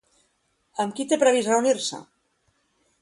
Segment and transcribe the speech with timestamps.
[0.85, 2.01] Amb qui té revist reunir-se?